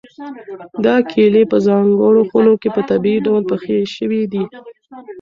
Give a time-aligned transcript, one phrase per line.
[0.85, 4.43] دا کیلې په ځانګړو خونو کې په طبیعي ډول پخې شوي دي.